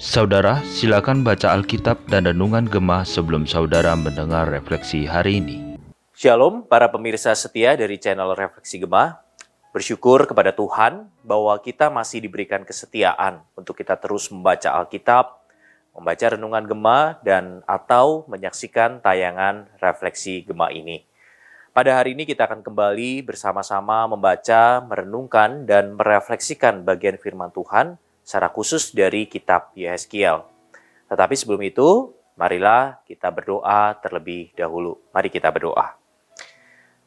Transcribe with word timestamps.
Saudara, 0.00 0.64
silakan 0.64 1.20
baca 1.20 1.52
Alkitab 1.52 2.08
dan 2.08 2.24
Renungan 2.24 2.64
Gemah 2.64 3.04
sebelum 3.04 3.44
saudara 3.44 3.92
mendengar 3.92 4.48
refleksi 4.48 5.04
hari 5.04 5.44
ini. 5.44 5.76
Shalom 6.16 6.64
para 6.64 6.88
pemirsa 6.88 7.36
setia 7.36 7.76
dari 7.76 8.00
channel 8.00 8.32
Refleksi 8.32 8.80
Gemah. 8.80 9.20
Bersyukur 9.76 10.24
kepada 10.24 10.56
Tuhan 10.56 11.12
bahwa 11.20 11.60
kita 11.60 11.92
masih 11.92 12.24
diberikan 12.24 12.64
kesetiaan 12.64 13.44
untuk 13.52 13.76
kita 13.76 14.00
terus 14.00 14.32
membaca 14.32 14.72
Alkitab, 14.80 15.44
membaca 15.92 16.24
Renungan 16.24 16.64
Gemah, 16.64 17.20
dan 17.20 17.60
atau 17.68 18.24
menyaksikan 18.32 19.04
tayangan 19.04 19.68
Refleksi 19.76 20.40
Gemah 20.40 20.72
ini. 20.72 21.04
Pada 21.74 21.98
hari 21.98 22.14
ini 22.14 22.22
kita 22.22 22.46
akan 22.46 22.62
kembali 22.62 23.26
bersama-sama 23.26 24.06
membaca, 24.06 24.78
merenungkan, 24.86 25.66
dan 25.66 25.98
merefleksikan 25.98 26.86
bagian 26.86 27.18
firman 27.18 27.50
Tuhan 27.50 27.98
secara 28.22 28.46
khusus 28.46 28.94
dari 28.94 29.26
kitab 29.26 29.74
Yeskiel. 29.74 30.46
Tetapi 31.10 31.34
sebelum 31.34 31.58
itu, 31.66 32.14
marilah 32.38 33.02
kita 33.02 33.26
berdoa 33.34 33.90
terlebih 33.98 34.54
dahulu. 34.54 35.02
Mari 35.10 35.34
kita 35.34 35.50
berdoa. 35.50 35.98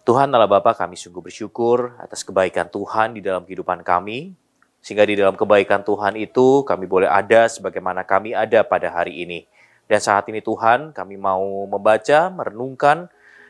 Tuhan 0.03 0.35
Allah 0.35 0.51
Bapa 0.51 0.75
kami 0.75 0.99
sungguh 0.99 1.23
bersyukur 1.23 1.95
atas 2.03 2.27
kebaikan 2.27 2.67
Tuhan 2.67 3.15
di 3.15 3.23
dalam 3.23 3.47
kehidupan 3.47 3.87
kami, 3.87 4.35
sehingga 4.83 5.07
di 5.07 5.15
dalam 5.15 5.39
kebaikan 5.39 5.79
Tuhan 5.87 6.19
itu 6.19 6.67
kami 6.67 6.91
boleh 6.91 7.07
ada 7.07 7.47
sebagaimana 7.47 8.03
kami 8.03 8.35
ada 8.35 8.67
pada 8.67 8.91
hari 8.91 9.23
ini. 9.23 9.47
Dan 9.87 10.03
saat 10.03 10.27
ini 10.27 10.43
Tuhan 10.43 10.91
kami 10.91 11.15
mau 11.15 11.63
membaca, 11.71 12.27
merenungkan, 12.27 13.07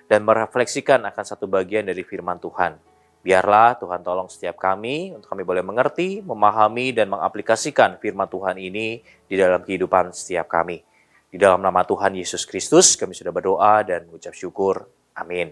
dan 0.08 0.24
merefleksikan 0.24 1.04
akan 1.04 1.24
satu 1.28 1.46
bagian 1.46 1.84
dari 1.84 2.02
firman 2.04 2.40
Tuhan. 2.40 2.80
Biarlah 3.28 3.76
Tuhan 3.76 4.08
tolong 4.08 4.32
setiap 4.32 4.56
kami 4.56 5.12
untuk 5.12 5.28
kami 5.28 5.44
boleh 5.44 5.60
mengerti, 5.60 6.24
memahami, 6.24 6.96
dan 6.96 7.12
mengaplikasikan 7.12 8.00
firman 8.00 8.32
Tuhan 8.32 8.56
ini 8.56 9.04
di 9.28 9.36
dalam 9.36 9.68
kehidupan 9.68 10.16
setiap 10.16 10.48
kami. 10.48 10.80
Di 11.28 11.36
dalam 11.36 11.60
nama 11.60 11.84
Tuhan 11.84 12.16
Yesus 12.16 12.48
Kristus 12.48 12.96
kami 12.96 13.12
sudah 13.12 13.36
berdoa 13.36 13.84
dan 13.84 14.08
mengucap 14.08 14.32
syukur. 14.32 14.88
Amin. 15.12 15.52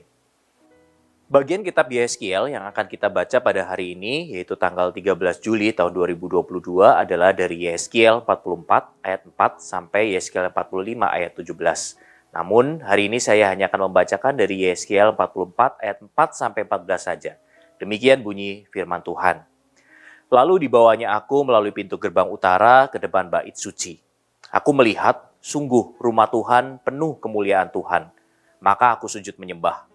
Bagian 1.25 1.65
kitab 1.65 1.89
Yeskiel 1.89 2.53
yang 2.53 2.69
akan 2.69 2.85
kita 2.85 3.09
baca 3.09 3.41
pada 3.41 3.65
hari 3.65 3.97
ini 3.97 4.37
yaitu 4.37 4.53
tanggal 4.53 4.93
13 4.93 5.41
Juli 5.41 5.73
tahun 5.73 5.89
2022 5.89 6.45
adalah 6.85 7.33
dari 7.33 7.65
Yeskiel 7.65 8.21
44 8.21 9.02
ayat 9.02 9.21
4 9.25 9.58
sampai 9.58 10.13
Yeskiel 10.13 10.47
45 10.53 11.02
ayat 11.02 11.33
17. 11.33 11.97
Namun 12.36 12.83
hari 12.83 13.08
ini 13.08 13.23
saya 13.23 13.47
hanya 13.47 13.72
akan 13.72 13.88
membacakan 13.88 14.36
dari 14.36 14.67
Yeskiel 14.67 15.16
44 15.16 15.80
ayat 15.80 15.97
4 16.03 16.11
sampai 16.36 16.67
14 16.67 17.00
saja. 17.00 17.39
Demikian 17.80 18.19
bunyi 18.19 18.67
firman 18.75 19.00
Tuhan. 19.00 19.47
Lalu 20.27 20.67
dibawanya 20.67 21.16
aku 21.16 21.47
melalui 21.47 21.72
pintu 21.72 21.95
gerbang 21.95 22.27
utara 22.27 22.92
ke 22.92 23.00
depan 23.00 23.31
bait 23.31 23.55
suci. 23.55 24.03
Aku 24.52 24.75
melihat, 24.75 25.31
sungguh 25.39 25.95
rumah 26.02 26.27
Tuhan 26.27 26.83
penuh 26.83 27.16
kemuliaan 27.23 27.72
Tuhan. 27.72 28.11
Maka 28.59 28.99
aku 28.99 29.08
sujud 29.08 29.38
menyembah. 29.39 29.88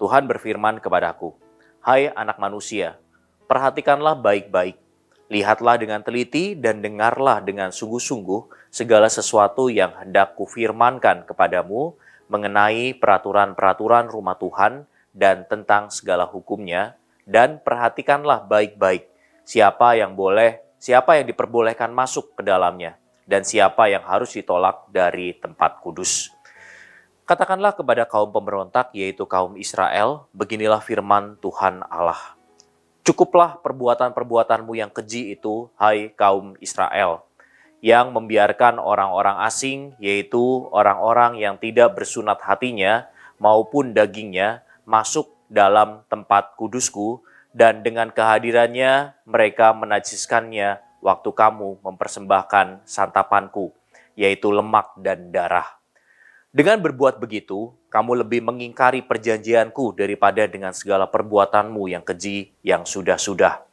Tuhan 0.00 0.24
berfirman 0.24 0.80
kepadaku, 0.80 1.36
Hai 1.84 2.08
anak 2.16 2.40
manusia, 2.40 2.96
perhatikanlah 3.44 4.16
baik-baik. 4.16 4.80
Lihatlah 5.32 5.80
dengan 5.80 6.04
teliti 6.04 6.52
dan 6.52 6.84
dengarlah 6.84 7.40
dengan 7.40 7.72
sungguh-sungguh 7.72 8.68
segala 8.68 9.08
sesuatu 9.08 9.72
yang 9.72 9.96
hendak 9.96 10.36
kufirmankan 10.36 11.24
kepadamu 11.24 11.96
mengenai 12.28 12.96
peraturan-peraturan 12.96 14.12
rumah 14.12 14.36
Tuhan 14.36 14.84
dan 15.14 15.46
tentang 15.48 15.88
segala 15.88 16.26
hukumnya, 16.26 16.98
dan 17.24 17.62
perhatikanlah 17.62 18.44
baik-baik 18.44 19.08
siapa 19.46 19.94
yang 19.94 20.16
boleh, 20.16 20.60
siapa 20.80 21.20
yang 21.20 21.28
diperbolehkan 21.28 21.92
masuk 21.92 22.34
ke 22.36 22.42
dalamnya, 22.42 22.98
dan 23.28 23.44
siapa 23.44 23.88
yang 23.88 24.02
harus 24.04 24.34
ditolak 24.34 24.88
dari 24.90 25.36
tempat 25.36 25.80
kudus. 25.84 26.32
Katakanlah 27.24 27.72
kepada 27.72 28.04
kaum 28.04 28.28
pemberontak, 28.28 28.92
yaitu 28.92 29.24
kaum 29.24 29.56
Israel, 29.56 30.28
beginilah 30.36 30.84
firman 30.84 31.40
Tuhan 31.40 31.80
Allah. 31.88 32.33
Cukuplah 33.04 33.60
perbuatan-perbuatanmu 33.60 34.80
yang 34.80 34.88
keji 34.88 35.36
itu, 35.36 35.68
hai 35.76 36.08
kaum 36.16 36.56
Israel, 36.64 37.28
yang 37.84 38.16
membiarkan 38.16 38.80
orang-orang 38.80 39.44
asing, 39.44 39.92
yaitu 40.00 40.40
orang-orang 40.72 41.36
yang 41.36 41.60
tidak 41.60 42.00
bersunat 42.00 42.40
hatinya 42.40 43.04
maupun 43.36 43.92
dagingnya, 43.92 44.64
masuk 44.88 45.36
dalam 45.52 46.00
tempat 46.08 46.56
kudusku, 46.56 47.20
dan 47.52 47.84
dengan 47.84 48.08
kehadirannya 48.08 49.12
mereka 49.28 49.76
menajiskannya 49.76 50.80
waktu 51.04 51.28
kamu 51.28 51.84
mempersembahkan 51.84 52.88
santapanku, 52.88 53.76
yaitu 54.16 54.48
lemak 54.48 54.96
dan 54.96 55.28
darah. 55.28 55.83
Dengan 56.54 56.78
berbuat 56.78 57.18
begitu, 57.18 57.74
kamu 57.90 58.22
lebih 58.22 58.46
mengingkari 58.46 59.02
perjanjianku 59.02 59.90
daripada 59.98 60.46
dengan 60.46 60.70
segala 60.70 61.10
perbuatanmu 61.10 61.90
yang 61.90 62.06
keji 62.06 62.54
yang 62.62 62.86
sudah-sudah. 62.86 63.66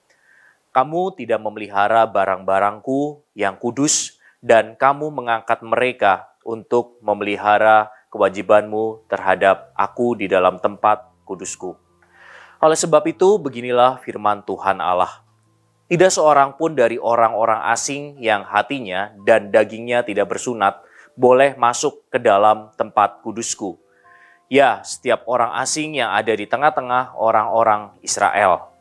Kamu 0.74 1.14
tidak 1.14 1.38
memelihara 1.46 2.09
barang-barangku 2.09 3.22
yang 3.38 3.53
kudus, 3.62 4.18
dan 4.41 4.74
kamu 4.74 5.14
mengangkat 5.14 5.62
mereka 5.62 6.34
untuk 6.41 6.97
memelihara 7.06 7.94
kewajibanmu 8.09 9.06
terhadap 9.06 9.70
aku 9.78 10.18
di 10.18 10.25
dalam 10.25 10.58
tempat 10.58 11.06
kudusku. 11.22 11.78
Oleh 12.66 12.80
sebab 12.81 13.06
itu, 13.06 13.38
beginilah 13.38 14.02
firman 14.02 14.41
Tuhan 14.41 14.81
Allah. 14.81 15.22
Tidak 15.86 16.09
seorang 16.09 16.58
pun 16.58 16.74
dari 16.74 16.97
orang-orang 16.97 17.62
asing 17.70 18.18
yang 18.18 18.41
hatinya 18.41 19.14
dan 19.22 19.53
dagingnya 19.53 20.02
tidak 20.02 20.34
bersunat 20.34 20.81
boleh 21.16 21.55
masuk 21.59 22.07
ke 22.09 22.17
dalam 22.17 22.72
tempat 22.75 23.22
kudusku. 23.22 23.79
Ya, 24.51 24.83
setiap 24.83 25.23
orang 25.31 25.55
asing 25.63 25.95
yang 25.95 26.11
ada 26.11 26.35
di 26.35 26.44
tengah-tengah 26.44 27.16
orang-orang 27.16 27.95
Israel. 28.03 28.72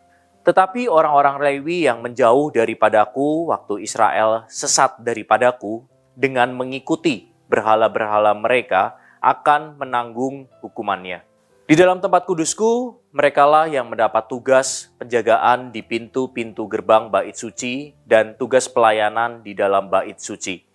Tetapi 0.42 0.88
orang-orang 0.90 1.38
Lewi 1.38 1.86
yang 1.86 2.02
menjauh 2.02 2.50
daripadaku 2.50 3.52
waktu 3.54 3.84
Israel 3.84 4.48
sesat 4.48 4.98
daripadaku 4.98 5.84
dengan 6.16 6.50
mengikuti 6.56 7.30
berhala-berhala 7.46 8.34
mereka 8.34 8.98
akan 9.20 9.76
menanggung 9.76 10.48
hukumannya. 10.64 11.22
Di 11.70 11.78
dalam 11.78 12.02
tempat 12.02 12.26
kudusku, 12.26 12.98
merekalah 13.14 13.70
yang 13.70 13.86
mendapat 13.86 14.26
tugas 14.26 14.90
penjagaan 14.98 15.70
di 15.70 15.86
pintu-pintu 15.86 16.66
gerbang 16.66 17.06
bait 17.14 17.38
suci 17.38 17.94
dan 18.02 18.34
tugas 18.34 18.66
pelayanan 18.66 19.46
di 19.46 19.54
dalam 19.54 19.86
bait 19.86 20.18
suci. 20.18 20.66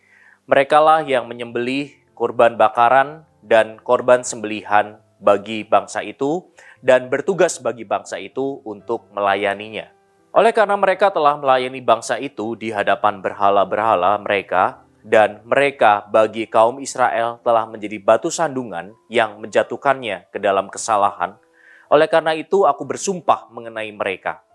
Merekalah 0.45 1.01
yang 1.01 1.25
menyembelih 1.25 1.89
korban 2.13 2.53
bakaran 2.53 3.25
dan 3.41 3.81
korban 3.81 4.21
sembelihan 4.21 5.01
bagi 5.17 5.65
bangsa 5.65 6.05
itu 6.05 6.45
dan 6.85 7.09
bertugas 7.09 7.57
bagi 7.57 7.81
bangsa 7.81 8.21
itu 8.21 8.61
untuk 8.61 9.09
melayaninya. 9.09 9.89
Oleh 10.37 10.53
karena 10.53 10.77
mereka 10.77 11.09
telah 11.09 11.33
melayani 11.41 11.81
bangsa 11.81 12.21
itu 12.21 12.53
di 12.53 12.69
hadapan 12.69 13.25
berhala-berhala 13.25 14.21
mereka, 14.21 14.85
dan 15.01 15.41
mereka 15.49 16.05
bagi 16.13 16.45
kaum 16.45 16.77
Israel 16.77 17.41
telah 17.41 17.65
menjadi 17.65 17.97
batu 17.97 18.29
sandungan 18.29 18.93
yang 19.09 19.41
menjatuhkannya 19.41 20.29
ke 20.29 20.37
dalam 20.37 20.69
kesalahan. 20.69 21.41
Oleh 21.89 22.05
karena 22.05 22.37
itu 22.37 22.69
aku 22.69 22.85
bersumpah 22.85 23.49
mengenai 23.49 23.89
mereka. 23.93 24.45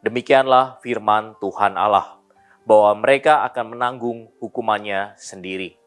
Demikianlah 0.00 0.80
firman 0.80 1.36
Tuhan 1.44 1.76
Allah, 1.76 2.15
bahwa 2.66 2.98
mereka 2.98 3.46
akan 3.46 3.78
menanggung 3.78 4.28
hukumannya 4.42 5.14
sendiri. 5.16 5.78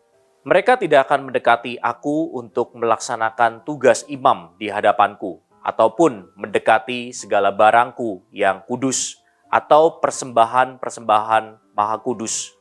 Mereka 0.47 0.79
tidak 0.79 1.11
akan 1.11 1.29
mendekati 1.29 1.75
aku 1.77 2.31
untuk 2.33 2.73
melaksanakan 2.73 3.67
tugas 3.67 4.07
imam 4.07 4.55
di 4.55 4.71
hadapanku, 4.71 5.43
ataupun 5.59 6.31
mendekati 6.39 7.11
segala 7.11 7.51
barangku 7.51 8.23
yang 8.31 8.63
kudus, 8.63 9.19
atau 9.51 9.99
persembahan-persembahan 9.99 11.75
maha 11.75 11.97
kudus 11.99 12.57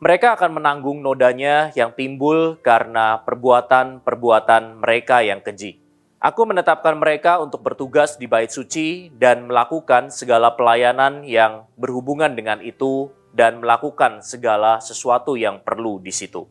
mereka 0.00 0.32
akan 0.32 0.56
menanggung 0.56 1.04
nodanya 1.04 1.76
yang 1.76 1.92
timbul 1.92 2.56
karena 2.64 3.20
perbuatan-perbuatan 3.20 4.80
mereka 4.80 5.20
yang 5.20 5.44
keji. 5.44 5.76
Aku 6.16 6.48
menetapkan 6.48 6.96
mereka 6.96 7.36
untuk 7.36 7.60
bertugas 7.60 8.16
di 8.16 8.24
bait 8.24 8.48
suci 8.48 9.12
dan 9.20 9.44
melakukan 9.44 10.08
segala 10.08 10.56
pelayanan 10.56 11.20
yang 11.28 11.68
berhubungan 11.76 12.32
dengan 12.32 12.64
itu 12.64 13.12
dan 13.30 13.62
melakukan 13.62 14.20
segala 14.22 14.82
sesuatu 14.82 15.38
yang 15.38 15.62
perlu 15.62 16.02
di 16.02 16.10
situ. 16.10 16.46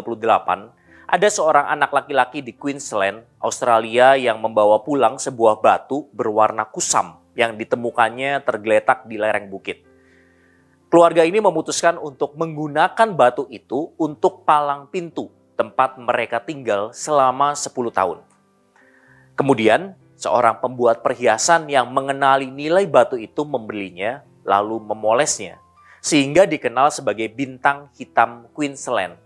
ada 1.12 1.28
seorang 1.28 1.68
anak 1.76 1.92
laki-laki 1.92 2.40
di 2.40 2.56
Queensland, 2.56 3.26
Australia 3.44 4.16
yang 4.16 4.40
membawa 4.40 4.80
pulang 4.80 5.20
sebuah 5.20 5.60
batu 5.60 6.08
berwarna 6.16 6.64
kusam 6.70 7.20
yang 7.36 7.60
ditemukannya 7.60 8.40
tergeletak 8.48 9.10
di 9.10 9.20
lereng 9.20 9.52
bukit. 9.52 9.84
Keluarga 10.92 11.24
ini 11.24 11.40
memutuskan 11.40 11.96
untuk 12.00 12.36
menggunakan 12.36 13.16
batu 13.16 13.48
itu 13.48 13.96
untuk 13.96 14.44
palang 14.44 14.92
pintu 14.92 15.32
tempat 15.56 15.96
mereka 15.96 16.44
tinggal 16.44 16.92
selama 16.92 17.56
10 17.56 17.72
tahun. 17.92 18.20
Kemudian, 19.36 19.96
seorang 20.22 20.62
pembuat 20.62 21.02
perhiasan 21.02 21.66
yang 21.66 21.90
mengenali 21.90 22.54
nilai 22.54 22.86
batu 22.86 23.18
itu 23.18 23.42
membelinya 23.42 24.22
lalu 24.46 24.78
memolesnya 24.78 25.58
sehingga 25.98 26.46
dikenal 26.46 26.94
sebagai 26.94 27.26
bintang 27.34 27.90
hitam 27.98 28.46
Queensland. 28.54 29.18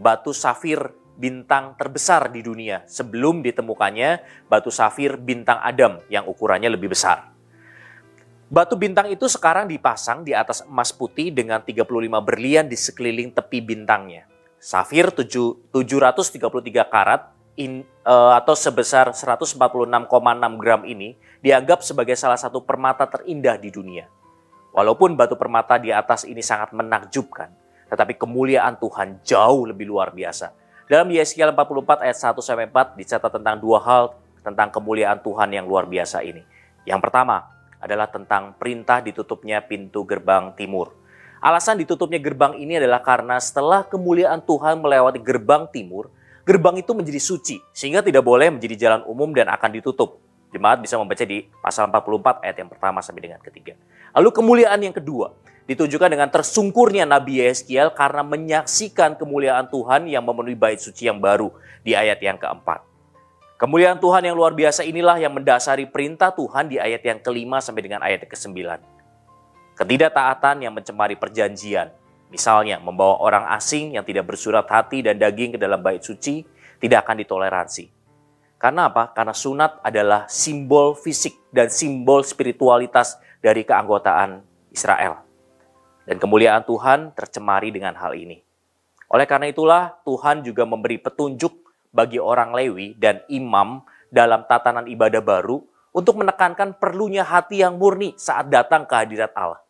Batu 0.00 0.32
safir 0.32 0.92
bintang 1.20 1.76
terbesar 1.76 2.32
di 2.32 2.40
dunia 2.40 2.80
sebelum 2.88 3.44
ditemukannya 3.44 4.24
batu 4.48 4.72
safir 4.72 5.20
bintang 5.20 5.60
Adam 5.60 6.00
yang 6.08 6.24
ukurannya 6.24 6.72
lebih 6.72 6.96
besar. 6.96 7.28
Batu 8.52 8.76
bintang 8.76 9.08
itu 9.08 9.28
sekarang 9.28 9.68
dipasang 9.68 10.24
di 10.24 10.36
atas 10.36 10.64
emas 10.64 10.92
putih 10.92 11.32
dengan 11.32 11.60
35 11.64 11.88
berlian 12.20 12.68
di 12.68 12.76
sekeliling 12.76 13.32
tepi 13.32 13.64
bintangnya. 13.64 14.28
Safir 14.60 15.08
7, 15.08 15.72
733 15.72 16.84
karat 16.88 17.32
in, 17.56 17.84
uh, 18.04 18.36
atau 18.36 18.56
sebesar 18.56 19.12
146,6 19.12 19.58
gram 20.60 20.82
ini 20.88 21.16
dianggap 21.44 21.84
sebagai 21.84 22.16
salah 22.16 22.38
satu 22.38 22.64
permata 22.64 23.04
terindah 23.08 23.58
di 23.60 23.68
dunia. 23.68 24.08
Walaupun 24.72 25.14
batu 25.18 25.36
permata 25.36 25.76
di 25.76 25.92
atas 25.92 26.24
ini 26.24 26.40
sangat 26.40 26.72
menakjubkan, 26.72 27.52
tetapi 27.92 28.16
kemuliaan 28.16 28.80
Tuhan 28.80 29.20
jauh 29.20 29.68
lebih 29.68 29.84
luar 29.84 30.16
biasa. 30.16 30.56
Dalam 30.88 31.12
Yeskiel 31.12 31.52
44 31.52 32.04
ayat 32.04 32.16
1 32.16 32.40
sampai 32.40 32.66
4 32.68 32.96
dicatat 32.96 33.30
tentang 33.32 33.60
dua 33.60 33.80
hal 33.84 34.16
tentang 34.40 34.72
kemuliaan 34.72 35.20
Tuhan 35.20 35.52
yang 35.52 35.68
luar 35.68 35.84
biasa 35.86 36.24
ini. 36.24 36.42
Yang 36.88 37.00
pertama, 37.04 37.52
adalah 37.82 38.06
tentang 38.10 38.54
perintah 38.56 39.02
ditutupnya 39.02 39.62
pintu 39.62 40.06
gerbang 40.06 40.54
timur. 40.54 40.94
Alasan 41.42 41.82
ditutupnya 41.82 42.22
gerbang 42.22 42.54
ini 42.54 42.78
adalah 42.78 43.02
karena 43.02 43.34
setelah 43.42 43.82
kemuliaan 43.82 44.38
Tuhan 44.46 44.78
melewati 44.78 45.18
gerbang 45.18 45.66
timur, 45.74 46.06
gerbang 46.42 46.82
itu 46.82 46.92
menjadi 46.94 47.20
suci, 47.22 47.56
sehingga 47.70 48.02
tidak 48.02 48.26
boleh 48.26 48.50
menjadi 48.50 48.74
jalan 48.88 49.02
umum 49.06 49.30
dan 49.30 49.50
akan 49.50 49.70
ditutup. 49.74 50.22
Jemaat 50.52 50.84
bisa 50.84 51.00
membaca 51.00 51.24
di 51.24 51.48
pasal 51.64 51.88
44 51.88 52.44
ayat 52.44 52.56
yang 52.60 52.68
pertama 52.68 53.00
sampai 53.00 53.24
dengan 53.24 53.40
ketiga. 53.40 53.72
Lalu 54.12 54.28
kemuliaan 54.36 54.80
yang 54.84 54.92
kedua, 54.92 55.32
ditunjukkan 55.64 56.12
dengan 56.12 56.28
tersungkurnya 56.28 57.08
Nabi 57.08 57.40
Yeskiel 57.40 57.94
karena 57.96 58.20
menyaksikan 58.20 59.16
kemuliaan 59.16 59.72
Tuhan 59.72 60.10
yang 60.10 60.20
memenuhi 60.20 60.58
bait 60.58 60.76
suci 60.76 61.08
yang 61.08 61.22
baru 61.22 61.48
di 61.80 61.96
ayat 61.96 62.20
yang 62.20 62.36
keempat. 62.36 62.84
Kemuliaan 63.56 64.02
Tuhan 64.02 64.26
yang 64.26 64.34
luar 64.34 64.58
biasa 64.58 64.82
inilah 64.82 65.22
yang 65.22 65.32
mendasari 65.38 65.86
perintah 65.86 66.34
Tuhan 66.34 66.66
di 66.66 66.82
ayat 66.82 67.00
yang 67.06 67.22
kelima 67.22 67.62
sampai 67.62 67.86
dengan 67.86 68.02
ayat 68.02 68.26
yang 68.26 68.32
kesembilan. 68.34 68.82
Ketidaktaatan 69.78 70.66
yang 70.66 70.74
mencemari 70.74 71.14
perjanjian, 71.14 71.94
misalnya 72.32 72.80
membawa 72.80 73.20
orang 73.20 73.44
asing 73.52 73.92
yang 73.92 74.08
tidak 74.08 74.24
bersurat 74.24 74.64
hati 74.64 75.04
dan 75.04 75.20
daging 75.20 75.54
ke 75.54 75.58
dalam 75.60 75.84
bait 75.84 76.00
suci, 76.00 76.40
tidak 76.80 77.04
akan 77.04 77.20
ditoleransi. 77.20 77.84
Karena 78.56 78.88
apa? 78.88 79.12
Karena 79.12 79.36
sunat 79.36 79.84
adalah 79.84 80.24
simbol 80.32 80.96
fisik 80.96 81.52
dan 81.52 81.68
simbol 81.68 82.24
spiritualitas 82.24 83.20
dari 83.44 83.68
keanggotaan 83.68 84.40
Israel. 84.72 85.20
Dan 86.08 86.16
kemuliaan 86.16 86.64
Tuhan 86.64 87.12
tercemari 87.12 87.68
dengan 87.68 87.92
hal 88.00 88.16
ini. 88.16 88.40
Oleh 89.12 89.28
karena 89.28 89.52
itulah 89.52 90.00
Tuhan 90.08 90.40
juga 90.40 90.64
memberi 90.64 90.96
petunjuk 90.96 91.52
bagi 91.92 92.16
orang 92.16 92.56
Lewi 92.56 92.96
dan 92.96 93.20
imam 93.28 93.84
dalam 94.08 94.48
tatanan 94.48 94.88
ibadah 94.88 95.20
baru 95.20 95.60
untuk 95.92 96.24
menekankan 96.24 96.80
perlunya 96.80 97.22
hati 97.22 97.60
yang 97.60 97.76
murni 97.76 98.16
saat 98.16 98.48
datang 98.48 98.88
ke 98.88 98.94
hadirat 98.96 99.36
Allah. 99.36 99.60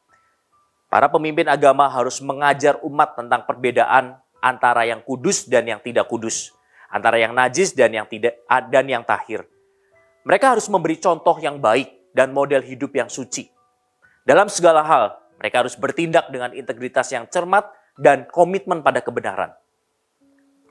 Para 0.92 1.08
pemimpin 1.08 1.48
agama 1.48 1.88
harus 1.88 2.20
mengajar 2.20 2.76
umat 2.84 3.16
tentang 3.16 3.48
perbedaan 3.48 4.20
antara 4.44 4.84
yang 4.84 5.00
kudus 5.00 5.48
dan 5.48 5.64
yang 5.64 5.80
tidak 5.80 6.04
kudus, 6.04 6.52
antara 6.92 7.16
yang 7.16 7.32
najis 7.32 7.72
dan 7.72 7.96
yang 7.96 8.04
tidak 8.04 8.36
dan 8.68 8.84
yang 8.84 9.00
tahir. 9.00 9.48
Mereka 10.28 10.52
harus 10.52 10.68
memberi 10.68 11.00
contoh 11.00 11.40
yang 11.40 11.56
baik 11.56 12.12
dan 12.12 12.28
model 12.36 12.60
hidup 12.60 12.92
yang 12.92 13.08
suci. 13.08 13.48
Dalam 14.28 14.52
segala 14.52 14.84
hal, 14.84 15.16
mereka 15.40 15.64
harus 15.64 15.80
bertindak 15.80 16.28
dengan 16.28 16.52
integritas 16.52 17.08
yang 17.08 17.24
cermat 17.24 17.72
dan 17.96 18.28
komitmen 18.28 18.84
pada 18.84 19.00
kebenaran 19.00 19.56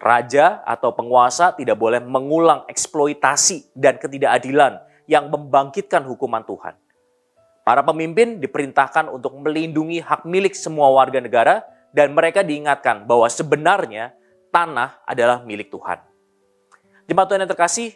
raja 0.01 0.65
atau 0.65 0.91
penguasa 0.97 1.53
tidak 1.53 1.77
boleh 1.77 2.01
mengulang 2.01 2.65
eksploitasi 2.65 3.77
dan 3.77 4.01
ketidakadilan 4.01 4.81
yang 5.05 5.29
membangkitkan 5.29 6.01
hukuman 6.09 6.41
Tuhan. 6.41 6.73
Para 7.61 7.85
pemimpin 7.85 8.41
diperintahkan 8.41 9.09
untuk 9.13 9.37
melindungi 9.37 10.01
hak 10.01 10.25
milik 10.25 10.57
semua 10.57 10.89
warga 10.89 11.21
negara 11.21 11.61
dan 11.93 12.11
mereka 12.11 12.41
diingatkan 12.41 13.05
bahwa 13.05 13.29
sebenarnya 13.29 14.17
tanah 14.49 15.05
adalah 15.05 15.45
milik 15.45 15.69
Tuhan. 15.69 16.01
Jemaat 17.05 17.27
Tuhan 17.29 17.41
yang 17.45 17.51
terkasih, 17.53 17.89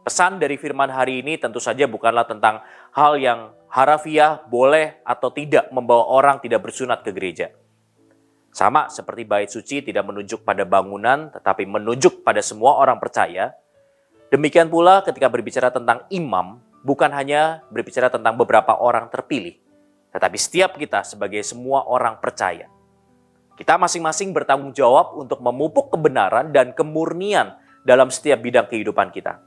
pesan 0.00 0.40
dari 0.40 0.56
firman 0.56 0.88
hari 0.88 1.20
ini 1.20 1.36
tentu 1.36 1.60
saja 1.60 1.84
bukanlah 1.84 2.24
tentang 2.24 2.64
hal 2.96 3.20
yang 3.20 3.52
harafiah 3.68 4.40
boleh 4.48 5.02
atau 5.04 5.28
tidak 5.28 5.68
membawa 5.74 6.08
orang 6.08 6.40
tidak 6.40 6.64
bersunat 6.64 7.04
ke 7.04 7.12
gereja 7.12 7.52
sama 8.56 8.88
seperti 8.88 9.28
bait 9.28 9.52
suci 9.52 9.84
tidak 9.84 10.08
menunjuk 10.08 10.40
pada 10.40 10.64
bangunan, 10.64 11.28
tetapi 11.28 11.68
menunjuk 11.68 12.24
pada 12.24 12.40
semua 12.40 12.80
orang 12.80 12.96
percaya. 12.96 13.52
Demikian 14.32 14.72
pula 14.72 15.04
ketika 15.04 15.28
berbicara 15.28 15.68
tentang 15.68 16.08
imam, 16.08 16.64
bukan 16.86 17.10
hanya 17.10 17.66
berbicara 17.74 18.06
tentang 18.06 18.38
beberapa 18.38 18.78
orang 18.78 19.10
terpilih, 19.10 19.58
tetapi 20.14 20.38
setiap 20.38 20.78
kita 20.78 21.02
sebagai 21.02 21.42
semua 21.42 21.82
orang 21.82 22.22
percaya. 22.22 22.70
Kita 23.58 23.74
masing-masing 23.74 24.30
bertanggung 24.30 24.70
jawab 24.70 25.18
untuk 25.18 25.42
memupuk 25.42 25.90
kebenaran 25.90 26.54
dan 26.54 26.70
kemurnian 26.70 27.58
dalam 27.82 28.06
setiap 28.06 28.38
bidang 28.38 28.70
kehidupan 28.70 29.10
kita. 29.10 29.42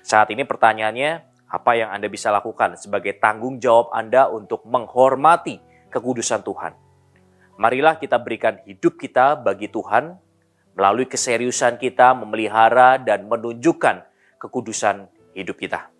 Saat 0.00 0.32
ini 0.32 0.48
pertanyaannya, 0.48 1.10
apa 1.52 1.72
yang 1.76 1.92
Anda 1.92 2.08
bisa 2.08 2.32
lakukan 2.32 2.80
sebagai 2.80 3.20
tanggung 3.20 3.60
jawab 3.60 3.92
Anda 3.92 4.30
untuk 4.32 4.64
menghormati 4.64 5.60
kekudusan 5.92 6.40
Tuhan? 6.46 6.72
Marilah 7.60 8.00
kita 8.00 8.16
berikan 8.16 8.62
hidup 8.64 8.96
kita 8.96 9.36
bagi 9.36 9.68
Tuhan 9.68 10.16
melalui 10.78 11.08
keseriusan 11.10 11.82
kita 11.82 12.14
memelihara 12.14 13.00
dan 13.00 13.26
menunjukkan 13.26 14.06
kekudusan 14.38 15.08
hidup 15.34 15.56
kita. 15.58 15.95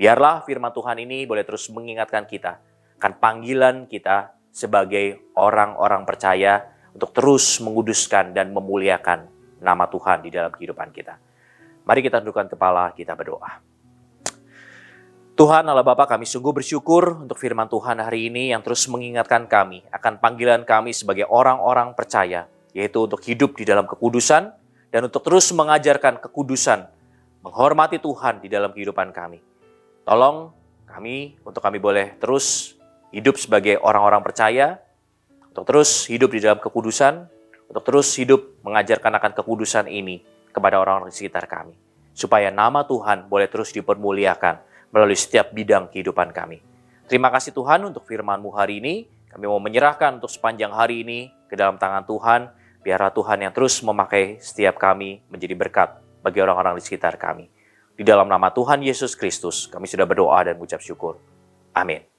Biarlah 0.00 0.40
firman 0.48 0.72
Tuhan 0.72 0.96
ini 1.04 1.28
boleh 1.28 1.44
terus 1.44 1.68
mengingatkan 1.68 2.24
kita 2.24 2.56
akan 2.96 3.20
panggilan 3.20 3.84
kita 3.84 4.32
sebagai 4.48 5.28
orang-orang 5.36 6.08
percaya 6.08 6.72
untuk 6.96 7.12
terus 7.12 7.60
menguduskan 7.60 8.32
dan 8.32 8.48
memuliakan 8.56 9.28
nama 9.60 9.84
Tuhan 9.92 10.24
di 10.24 10.32
dalam 10.32 10.48
kehidupan 10.56 10.88
kita. 10.88 11.20
Mari 11.84 12.00
kita 12.00 12.24
tundukkan 12.24 12.48
kepala, 12.48 12.96
kita 12.96 13.12
berdoa. 13.12 13.60
Tuhan 15.36 15.68
Allah 15.68 15.84
Bapa 15.84 16.08
kami 16.08 16.24
sungguh 16.24 16.56
bersyukur 16.56 17.20
untuk 17.20 17.36
firman 17.36 17.68
Tuhan 17.68 18.00
hari 18.00 18.32
ini 18.32 18.56
yang 18.56 18.64
terus 18.64 18.88
mengingatkan 18.88 19.52
kami 19.52 19.84
akan 19.92 20.16
panggilan 20.16 20.64
kami 20.64 20.96
sebagai 20.96 21.28
orang-orang 21.28 21.92
percaya, 21.92 22.48
yaitu 22.72 23.04
untuk 23.04 23.20
hidup 23.20 23.52
di 23.52 23.68
dalam 23.68 23.84
kekudusan 23.84 24.48
dan 24.88 25.00
untuk 25.04 25.20
terus 25.28 25.52
mengajarkan 25.52 26.24
kekudusan, 26.24 26.88
menghormati 27.44 28.00
Tuhan 28.00 28.40
di 28.40 28.48
dalam 28.48 28.72
kehidupan 28.72 29.12
kami. 29.12 29.40
Tolong 30.04 30.50
kami 30.88 31.38
untuk 31.46 31.62
kami 31.62 31.78
boleh 31.78 32.18
terus 32.18 32.74
hidup 33.14 33.38
sebagai 33.38 33.78
orang-orang 33.78 34.22
percaya, 34.22 34.78
untuk 35.50 35.66
terus 35.66 36.06
hidup 36.06 36.30
di 36.30 36.40
dalam 36.42 36.62
kekudusan, 36.62 37.26
untuk 37.70 37.82
terus 37.86 38.10
hidup 38.18 38.62
mengajarkan 38.66 39.18
akan 39.18 39.32
kekudusan 39.34 39.86
ini 39.86 40.22
kepada 40.50 40.78
orang-orang 40.82 41.10
di 41.10 41.16
sekitar 41.16 41.46
kami. 41.46 41.74
Supaya 42.10 42.50
nama 42.50 42.82
Tuhan 42.82 43.30
boleh 43.30 43.46
terus 43.46 43.70
dipermuliakan 43.70 44.58
melalui 44.90 45.14
setiap 45.14 45.54
bidang 45.54 45.90
kehidupan 45.90 46.34
kami. 46.34 46.58
Terima 47.06 47.30
kasih 47.30 47.54
Tuhan 47.54 47.86
untuk 47.86 48.06
firman-Mu 48.06 48.50
hari 48.54 48.82
ini. 48.82 49.06
Kami 49.30 49.46
mau 49.46 49.62
menyerahkan 49.62 50.18
untuk 50.18 50.30
sepanjang 50.30 50.74
hari 50.74 51.06
ini 51.06 51.30
ke 51.46 51.54
dalam 51.54 51.78
tangan 51.78 52.02
Tuhan. 52.06 52.50
Biarlah 52.82 53.14
Tuhan 53.14 53.38
yang 53.46 53.54
terus 53.54 53.78
memakai 53.82 54.42
setiap 54.42 54.78
kami 54.78 55.22
menjadi 55.30 55.54
berkat 55.54 56.02
bagi 56.22 56.42
orang-orang 56.42 56.78
di 56.78 56.82
sekitar 56.82 57.14
kami. 57.18 57.46
Di 58.00 58.08
dalam 58.08 58.32
nama 58.32 58.48
Tuhan 58.48 58.80
Yesus 58.80 59.12
Kristus, 59.12 59.68
kami 59.68 59.84
sudah 59.84 60.08
berdoa 60.08 60.40
dan 60.40 60.56
mengucap 60.56 60.80
syukur. 60.80 61.20
Amin. 61.76 62.09